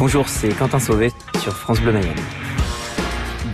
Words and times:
Bonjour, 0.00 0.30
c'est 0.30 0.48
Quentin 0.48 0.78
Sauvé 0.78 1.12
sur 1.42 1.54
France 1.54 1.78
Bleu 1.78 1.92
Mayenne. 1.92 2.16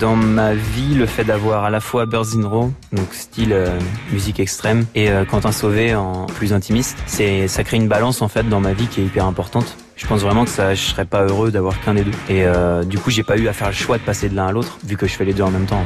Dans 0.00 0.16
ma 0.16 0.54
vie, 0.54 0.96
le 0.96 1.06
fait 1.06 1.22
d'avoir 1.22 1.62
à 1.62 1.70
la 1.70 1.78
fois 1.78 2.04
Birds 2.04 2.36
in 2.36 2.44
Row, 2.44 2.72
donc 2.92 3.14
style 3.14 3.52
euh, 3.52 3.78
musique 4.10 4.40
extrême, 4.40 4.84
et 4.96 5.08
euh, 5.08 5.24
Quentin 5.24 5.52
Sauvé 5.52 5.94
en 5.94 6.26
plus 6.26 6.52
intimiste, 6.52 6.98
c'est 7.06 7.46
ça 7.46 7.62
crée 7.62 7.76
une 7.76 7.86
balance 7.86 8.22
en 8.22 8.28
fait 8.28 8.42
dans 8.48 8.58
ma 8.58 8.72
vie 8.72 8.88
qui 8.88 9.02
est 9.02 9.04
hyper 9.04 9.24
importante. 9.24 9.76
Je 9.94 10.04
pense 10.08 10.22
vraiment 10.22 10.42
que 10.42 10.50
ça, 10.50 10.74
je 10.74 10.82
serais 10.82 11.04
pas 11.04 11.22
heureux 11.22 11.52
d'avoir 11.52 11.80
qu'un 11.80 11.94
des 11.94 12.02
deux. 12.02 12.10
Et 12.28 12.44
euh, 12.44 12.82
du 12.82 12.98
coup, 12.98 13.10
j'ai 13.10 13.22
pas 13.22 13.36
eu 13.36 13.46
à 13.46 13.52
faire 13.52 13.68
le 13.68 13.74
choix 13.74 13.98
de 13.98 14.02
passer 14.02 14.28
de 14.28 14.34
l'un 14.34 14.48
à 14.48 14.50
l'autre, 14.50 14.78
vu 14.84 14.96
que 14.96 15.06
je 15.06 15.14
fais 15.14 15.24
les 15.24 15.34
deux 15.34 15.44
en 15.44 15.50
même 15.52 15.66
temps. 15.66 15.84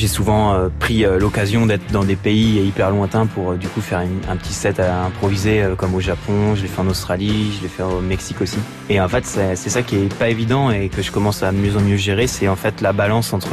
J'ai 0.00 0.08
souvent 0.08 0.54
euh, 0.54 0.68
pris 0.78 1.04
euh, 1.04 1.18
l'occasion 1.18 1.66
d'être 1.66 1.92
dans 1.92 2.04
des 2.04 2.16
pays 2.16 2.66
hyper 2.66 2.88
lointains 2.90 3.26
pour 3.26 3.50
euh, 3.50 3.56
du 3.56 3.68
coup 3.68 3.82
faire 3.82 4.00
une- 4.00 4.22
un 4.30 4.36
petit 4.36 4.54
set 4.54 4.80
à 4.80 5.04
improviser 5.04 5.62
comme 5.76 5.94
au 5.94 6.00
Japon, 6.00 6.54
je 6.54 6.62
l'ai 6.62 6.68
fait 6.68 6.80
en 6.80 6.86
Australie, 6.86 7.52
je 7.58 7.62
l'ai 7.62 7.68
fait 7.68 7.82
au 7.82 8.00
Mexique 8.00 8.40
aussi. 8.40 8.56
Et 8.88 8.98
en 8.98 9.08
fait 9.08 9.26
c'est 9.26 9.56
ça 9.56 9.82
qui 9.82 9.96
est 9.96 10.14
pas 10.14 10.30
évident 10.30 10.70
et 10.70 10.88
que 10.88 11.02
je 11.02 11.12
commence 11.12 11.42
à 11.42 11.52
de 11.52 11.58
mieux 11.58 11.76
en 11.76 11.82
mieux 11.82 11.98
gérer, 11.98 12.26
c'est 12.28 12.48
en 12.48 12.56
fait 12.56 12.80
la 12.80 12.94
balance 12.94 13.34
entre 13.34 13.50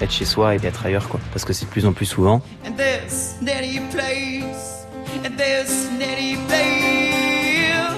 être 0.00 0.10
chez 0.10 0.24
soi 0.24 0.56
et 0.56 0.58
être 0.66 0.84
ailleurs 0.84 1.08
quoi. 1.08 1.20
Parce 1.32 1.44
que 1.44 1.52
c'est 1.52 1.66
de 1.66 1.70
plus 1.70 1.86
en 1.86 1.92
plus 1.92 2.06
souvent. 2.06 2.42
And 2.66 2.72
this 2.72 3.36
nitty 3.40 3.78
place, 3.92 4.86
and 5.24 5.30
this 5.36 5.88
nitty 5.96 6.38
place. 6.48 7.94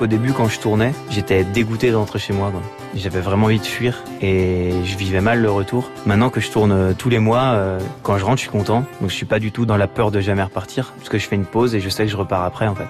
Au 0.00 0.06
début 0.06 0.32
quand 0.32 0.48
je 0.48 0.60
tournais, 0.60 0.92
j'étais 1.10 1.42
dégoûté 1.42 1.90
de 1.90 1.96
rentrer 1.96 2.20
chez 2.20 2.32
moi. 2.32 2.52
quoi. 2.52 2.62
J'avais 2.96 3.20
vraiment 3.20 3.46
envie 3.46 3.58
de 3.58 3.64
fuir 3.64 4.02
et 4.20 4.70
je 4.84 4.96
vivais 4.96 5.20
mal 5.20 5.40
le 5.40 5.50
retour. 5.50 5.90
Maintenant 6.06 6.30
que 6.30 6.40
je 6.40 6.50
tourne 6.50 6.72
euh, 6.72 6.92
tous 6.96 7.08
les 7.08 7.18
mois, 7.18 7.54
euh, 7.54 7.80
quand 8.02 8.18
je 8.18 8.24
rentre 8.24 8.38
je 8.38 8.42
suis 8.42 8.50
content. 8.50 8.84
Donc 9.00 9.10
je 9.10 9.14
suis 9.14 9.26
pas 9.26 9.38
du 9.38 9.52
tout 9.52 9.66
dans 9.66 9.76
la 9.76 9.88
peur 9.88 10.10
de 10.10 10.20
jamais 10.20 10.42
repartir 10.42 10.92
parce 10.96 11.08
que 11.08 11.18
je 11.18 11.26
fais 11.26 11.36
une 11.36 11.46
pause 11.46 11.74
et 11.74 11.80
je 11.80 11.88
sais 11.88 12.04
que 12.04 12.10
je 12.10 12.16
repars 12.16 12.44
après 12.44 12.66
en 12.66 12.74
fait. 12.74 12.88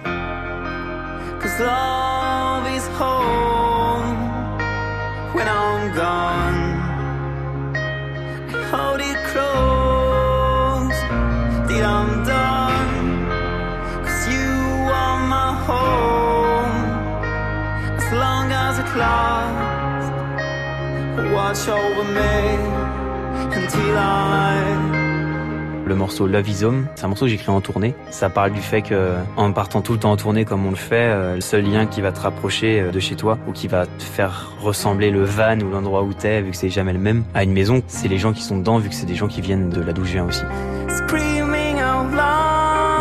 Le 25.87 25.95
morceau 25.95 26.27
Love 26.27 26.49
is 26.49 26.65
Home, 26.65 26.87
c'est 26.95 27.05
un 27.05 27.09
morceau 27.09 27.27
que 27.27 27.31
j'écris 27.31 27.51
en 27.51 27.61
tournée. 27.61 27.95
Ça 28.11 28.31
parle 28.31 28.53
du 28.53 28.61
fait 28.63 28.81
que, 28.81 29.13
en 29.37 29.53
partant 29.53 29.83
tout 29.83 29.93
le 29.93 29.99
temps 29.99 30.13
en 30.13 30.17
tournée 30.17 30.47
comme 30.47 30.65
on 30.65 30.71
le 30.71 30.77
fait, 30.77 30.97
euh, 30.97 31.35
le 31.35 31.41
seul 31.43 31.65
lien 31.65 31.85
qui 31.85 32.01
va 32.01 32.13
te 32.13 32.21
rapprocher 32.21 32.81
euh, 32.81 32.91
de 32.91 32.99
chez 32.99 33.15
toi 33.15 33.39
ou 33.47 33.53
qui 33.53 33.69
va 33.69 33.85
te 33.85 34.03
faire 34.03 34.53
ressembler 34.63 35.11
le 35.11 35.23
van 35.25 35.59
ou 35.61 35.71
l'endroit 35.71 36.03
où 36.03 36.15
t'es, 36.15 36.41
vu 36.41 36.53
que 36.53 36.57
c'est 36.57 36.71
jamais 36.71 36.95
le 36.95 36.99
même, 36.99 37.25
à 37.35 37.45
une 37.45 37.53
maison, 37.53 37.83
c'est 37.89 38.09
les 38.09 38.19
gens 38.19 38.33
qui 38.33 38.43
sont 38.43 38.57
dedans, 38.57 38.79
vu 38.79 38.89
que 38.89 38.95
c'est 38.95 39.07
des 39.07 39.15
gens 39.15 39.29
qui 39.29 39.43
viennent 39.43 39.69
de 39.69 39.83
là 39.83 39.93
d'où 39.93 40.05
je 40.05 40.13
viens 40.13 40.25
aussi. 40.25 40.45
screaming 40.89 41.77
out 41.77 42.11
loud 42.13 42.94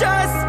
just 0.00 0.43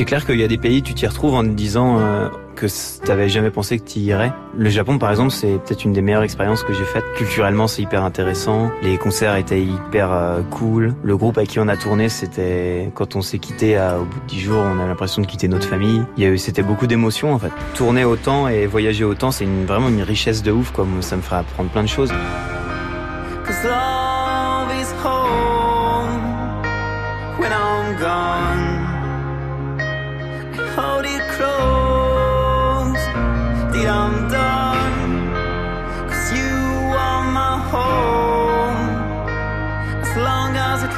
C'est 0.00 0.06
clair 0.06 0.24
qu'il 0.24 0.40
y 0.40 0.42
a 0.42 0.48
des 0.48 0.56
pays, 0.56 0.80
tu 0.82 0.94
t'y 0.94 1.06
retrouves 1.06 1.34
en 1.34 1.42
te 1.42 1.48
disant 1.50 1.98
euh, 1.98 2.30
que 2.56 2.64
t'avais 3.04 3.28
jamais 3.28 3.50
pensé 3.50 3.78
que 3.78 3.84
t'y 3.84 4.00
irais. 4.00 4.32
Le 4.56 4.70
Japon, 4.70 4.96
par 4.96 5.10
exemple, 5.10 5.30
c'est 5.30 5.58
peut-être 5.62 5.84
une 5.84 5.92
des 5.92 6.00
meilleures 6.00 6.22
expériences 6.22 6.62
que 6.62 6.72
j'ai 6.72 6.84
faites. 6.84 7.04
Culturellement, 7.18 7.66
c'est 7.66 7.82
hyper 7.82 8.02
intéressant. 8.02 8.70
Les 8.82 8.96
concerts 8.96 9.36
étaient 9.36 9.60
hyper 9.60 10.10
euh, 10.10 10.40
cool. 10.50 10.94
Le 11.02 11.18
groupe 11.18 11.36
avec 11.36 11.50
qui 11.50 11.60
on 11.60 11.68
a 11.68 11.76
tourné, 11.76 12.08
c'était 12.08 12.90
quand 12.94 13.14
on 13.14 13.20
s'est 13.20 13.38
quitté 13.40 13.76
à- 13.76 13.98
au 14.00 14.04
bout 14.04 14.20
de 14.20 14.26
10 14.26 14.40
jours, 14.40 14.62
on 14.64 14.80
a 14.82 14.86
l'impression 14.86 15.20
de 15.20 15.26
quitter 15.26 15.48
notre 15.48 15.68
famille. 15.68 16.02
Il 16.16 16.22
y 16.24 16.26
a 16.26 16.30
eu, 16.30 16.38
c'était 16.38 16.62
beaucoup 16.62 16.86
d'émotions 16.86 17.34
en 17.34 17.38
fait. 17.38 17.52
Tourner 17.74 18.04
autant 18.06 18.48
et 18.48 18.64
voyager 18.66 19.04
autant, 19.04 19.30
c'est 19.30 19.44
vraiment 19.66 19.90
une 19.90 20.00
richesse 20.00 20.42
de 20.42 20.50
ouf. 20.50 20.72
Moi, 20.78 20.86
Ça 21.02 21.16
me 21.16 21.20
ferait 21.20 21.40
apprendre 21.40 21.68
plein 21.68 21.82
de 21.82 21.88
choses. 21.88 22.10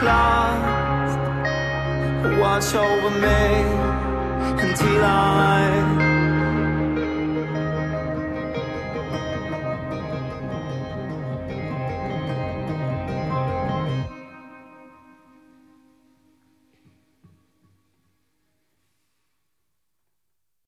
lost. 0.02 1.18
Watch 2.40 2.74
over 2.74 3.10
me 3.10 3.42
until 4.62 5.04
I 5.04 6.21